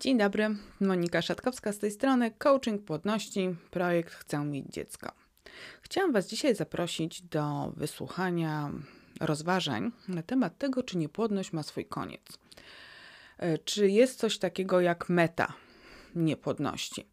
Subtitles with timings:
[0.00, 5.12] Dzień dobry, Monika Szatkowska z tej strony, Coaching Płodności, projekt Chcę mieć dziecko.
[5.82, 8.70] Chciałam Was dzisiaj zaprosić do wysłuchania
[9.20, 12.20] rozważań na temat tego, czy niepłodność ma swój koniec.
[13.38, 15.52] E, czy jest coś takiego jak meta
[16.14, 17.06] niepłodności?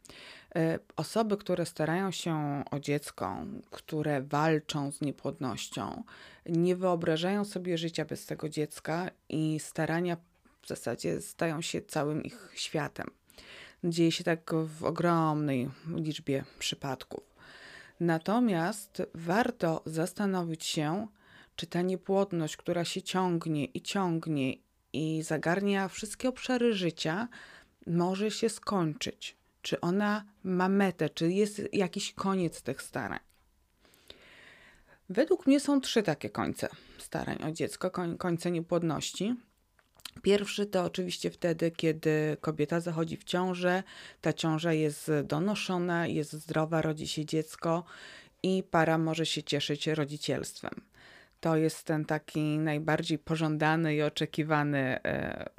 [0.55, 3.37] E, osoby, które starają się o dziecko,
[3.71, 6.03] które walczą z niepłodnością,
[6.45, 10.17] nie wyobrażają sobie życia bez tego dziecka i starania
[10.63, 13.07] w zasadzie stają się całym ich światem.
[13.83, 17.23] Dzieje się tak w ogromnej liczbie przypadków.
[17.99, 21.07] Natomiast warto zastanowić się,
[21.55, 24.53] czy ta niepłodność, która się ciągnie i ciągnie
[24.93, 27.27] i zagarnia wszystkie obszary życia,
[27.87, 29.37] może się skończyć.
[29.61, 33.19] Czy ona ma metę, czy jest jakiś koniec tych starań.
[35.09, 39.35] Według mnie są trzy takie końce starań o dziecko, końce niepłodności.
[40.23, 43.83] Pierwszy to oczywiście wtedy, kiedy kobieta zachodzi w ciążę,
[44.21, 47.83] ta ciąża jest donoszona, jest zdrowa, rodzi się dziecko
[48.43, 50.71] i para może się cieszyć rodzicielstwem.
[51.39, 55.49] To jest ten taki najbardziej pożądany i oczekiwany e,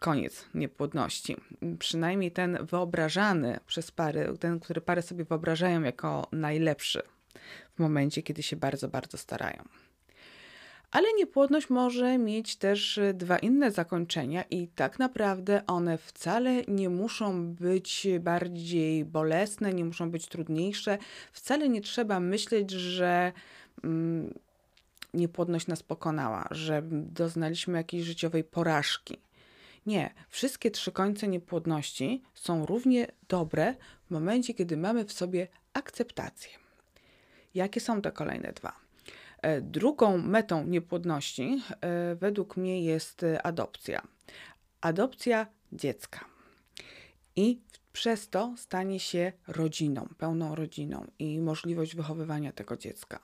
[0.00, 1.36] koniec niepłodności.
[1.78, 7.02] Przynajmniej ten wyobrażany przez pary, ten, który pary sobie wyobrażają jako najlepszy
[7.74, 9.64] w momencie, kiedy się bardzo, bardzo starają.
[10.94, 16.88] Ale niepłodność może mieć też y, dwa inne zakończenia, i tak naprawdę one wcale nie
[16.88, 20.98] muszą być bardziej bolesne, nie muszą być trudniejsze.
[21.32, 23.32] Wcale nie trzeba myśleć, że
[23.84, 24.34] mm,
[25.14, 29.18] niepłodność nas pokonała, że doznaliśmy jakiejś życiowej porażki.
[29.86, 33.74] Nie, wszystkie trzy końce niepłodności są równie dobre
[34.06, 36.50] w momencie, kiedy mamy w sobie akceptację.
[37.54, 38.83] Jakie są te kolejne dwa?
[39.44, 44.02] E, drugą metą niepłodności e, według mnie jest adopcja.
[44.80, 46.24] Adopcja dziecka.
[47.36, 47.60] I
[47.92, 53.18] przez to stanie się rodziną, pełną rodziną i możliwość wychowywania tego dziecka.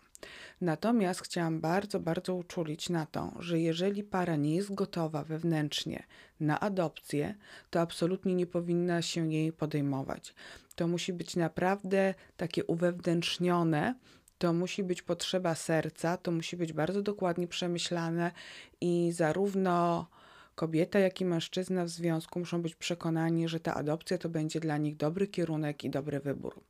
[0.61, 6.03] Natomiast chciałam bardzo, bardzo uczulić na to, że jeżeli para nie jest gotowa wewnętrznie
[6.41, 7.35] na adopcję,
[7.71, 10.35] to absolutnie nie powinna się jej podejmować.
[10.75, 13.95] To musi być naprawdę takie uwewnętrznione,
[14.41, 18.33] to musi być potrzeba serca, to musi być bardzo dokładnie przemyślane
[18.81, 20.07] i zarówno
[20.55, 24.77] kobieta, jak i mężczyzna w związku muszą być przekonani, że ta adopcja to będzie dla
[24.77, 26.61] nich dobry kierunek i dobry wybór.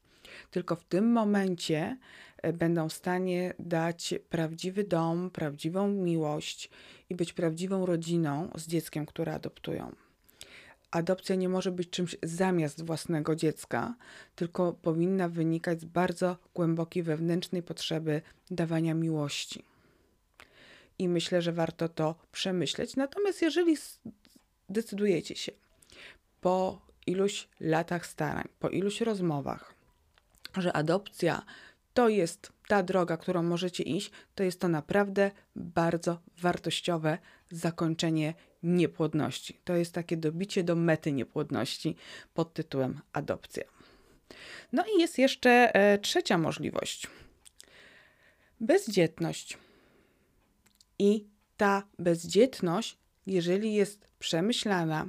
[0.50, 1.96] Tylko w tym momencie
[2.42, 6.70] e, będą w stanie dać prawdziwy dom, prawdziwą miłość
[7.10, 9.92] i być prawdziwą rodziną z dzieckiem, które adoptują
[10.90, 13.94] adopcja nie może być czymś zamiast własnego dziecka,
[14.34, 19.64] tylko powinna wynikać z bardzo głębokiej wewnętrznej potrzeby dawania miłości.
[20.98, 22.96] I myślę, że warto to przemyśleć.
[22.96, 23.76] Natomiast jeżeli
[24.68, 25.52] decydujecie się
[26.40, 29.74] po iluś latach starań, po iluś rozmowach,
[30.56, 31.42] że adopcja
[31.94, 37.18] to jest ta droga, którą możecie iść, to jest to naprawdę bardzo wartościowe
[37.50, 39.60] zakończenie niepłodności.
[39.64, 41.96] To jest takie dobicie do mety niepłodności
[42.34, 43.64] pod tytułem adopcja.
[44.72, 47.06] No i jest jeszcze e, trzecia możliwość.
[48.60, 49.58] Bezdzietność.
[50.98, 51.26] I
[51.56, 55.08] ta bezdzietność, jeżeli jest przemyślana,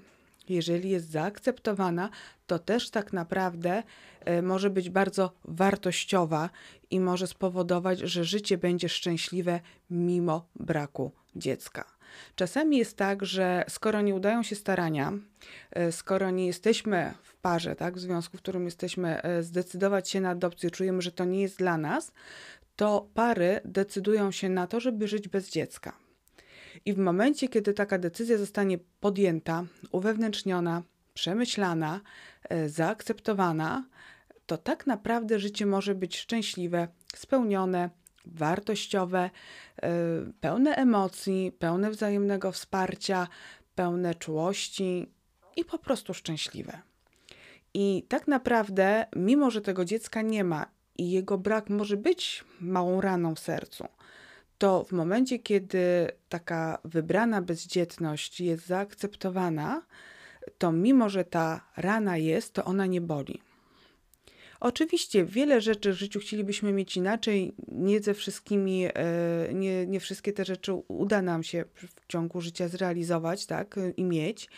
[0.49, 2.09] jeżeli jest zaakceptowana,
[2.47, 3.83] to też tak naprawdę
[4.25, 6.49] e, może być bardzo wartościowa
[6.89, 12.00] i może spowodować, że życie będzie szczęśliwe mimo braku dziecka.
[12.35, 15.13] Czasami jest tak, że skoro nie udają się starania,
[15.71, 20.21] e, skoro nie jesteśmy w parze, tak, w związku, w którym jesteśmy, e, zdecydować się
[20.21, 22.11] na adopcję, czujemy, że to nie jest dla nas,
[22.75, 25.93] to pary decydują się na to, żeby żyć bez dziecka.
[26.85, 30.83] I w momencie, kiedy taka decyzja zostanie podjęta, uwewnętrzniona,
[31.13, 32.01] przemyślana,
[32.49, 33.85] e, zaakceptowana,
[34.45, 37.89] to tak naprawdę życie może być szczęśliwe, spełnione,
[38.25, 39.29] wartościowe,
[39.81, 39.89] e,
[40.41, 43.27] pełne emocji, pełne wzajemnego wsparcia,
[43.75, 45.07] pełne czułości
[45.55, 46.81] i po prostu szczęśliwe.
[47.73, 50.65] I tak naprawdę, mimo że tego dziecka nie ma
[50.97, 53.87] i jego brak może być małą raną w sercu,
[54.57, 59.81] to w momencie, kiedy taka wybrana bezdzietność jest zaakceptowana,
[60.57, 63.41] to mimo, że ta rana jest, to ona nie boli.
[64.61, 68.93] Oczywiście wiele rzeczy w życiu chcielibyśmy mieć inaczej, nie ze wszystkimi, e,
[69.53, 74.49] nie, nie wszystkie te rzeczy uda nam się w ciągu życia zrealizować, tak, i mieć.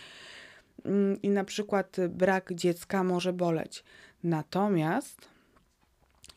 [0.85, 3.83] Mm, I na przykład brak dziecka może boleć.
[4.23, 5.27] Natomiast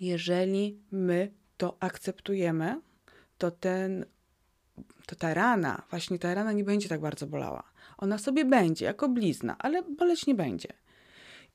[0.00, 2.80] jeżeli my to akceptujemy,
[3.38, 4.04] to ten
[5.06, 7.62] to ta rana, właśnie ta rana nie będzie tak bardzo bolała.
[7.98, 10.68] Ona sobie będzie jako blizna, ale boleć nie będzie.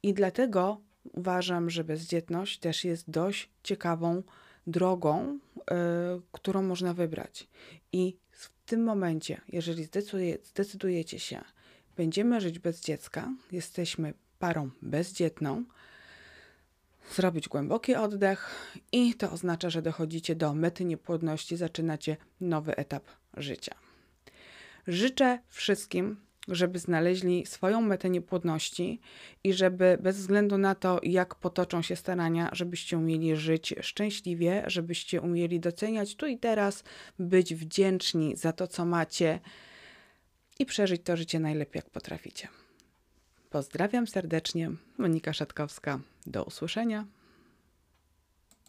[0.04, 4.24] I dlatego uważam, że bezdzietność też jest dość ciekawą
[4.68, 5.64] drogą, y,
[6.32, 7.48] którą można wybrać.
[7.92, 11.42] I w tym momencie, jeżeli zdecyduje, zdecydujecie się,
[11.98, 15.64] będziemy żyć bez dziecka, jesteśmy parą bezdzietną,
[17.16, 18.50] zrobić głęboki oddech
[18.92, 23.04] i to oznacza, że dochodzicie do mety niepłodności, zaczynacie nowy etap
[23.38, 23.76] życia.
[24.88, 29.00] Życzę wszystkim, żeby znaleźli swoją metę niepłodności
[29.44, 35.22] i żeby bez względu na to, jak potoczą się starania, żebyście umieli żyć szczęśliwie, żebyście
[35.22, 36.84] umieli doceniać tu i teraz,
[37.20, 39.40] być wdzięczni za to, co macie
[40.60, 42.48] i przeżyć to życie najlepiej, jak potraficie.
[43.50, 46.00] Pozdrawiam serdecznie, Monika Szatkowska.
[46.26, 47.06] Do usłyszenia.